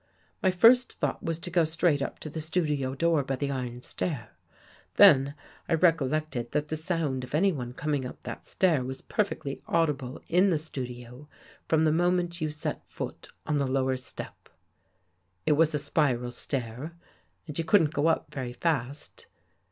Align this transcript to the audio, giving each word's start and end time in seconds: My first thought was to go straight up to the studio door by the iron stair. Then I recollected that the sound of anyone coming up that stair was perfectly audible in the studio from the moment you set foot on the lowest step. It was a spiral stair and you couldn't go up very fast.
My 0.41 0.49
first 0.49 0.93
thought 0.93 1.21
was 1.21 1.37
to 1.37 1.51
go 1.51 1.63
straight 1.63 2.01
up 2.01 2.17
to 2.21 2.29
the 2.31 2.41
studio 2.41 2.95
door 2.95 3.23
by 3.23 3.35
the 3.35 3.51
iron 3.51 3.83
stair. 3.83 4.31
Then 4.95 5.35
I 5.69 5.75
recollected 5.75 6.53
that 6.53 6.69
the 6.69 6.75
sound 6.75 7.23
of 7.23 7.35
anyone 7.35 7.73
coming 7.73 8.03
up 8.03 8.19
that 8.23 8.47
stair 8.47 8.83
was 8.83 9.03
perfectly 9.03 9.61
audible 9.67 10.19
in 10.27 10.49
the 10.49 10.57
studio 10.57 11.29
from 11.67 11.85
the 11.85 11.91
moment 11.91 12.41
you 12.41 12.49
set 12.49 12.81
foot 12.87 13.29
on 13.45 13.57
the 13.57 13.67
lowest 13.67 14.07
step. 14.07 14.49
It 15.45 15.51
was 15.51 15.75
a 15.75 15.77
spiral 15.77 16.31
stair 16.31 16.95
and 17.45 17.59
you 17.59 17.63
couldn't 17.63 17.93
go 17.93 18.07
up 18.07 18.33
very 18.33 18.53
fast. 18.53 19.27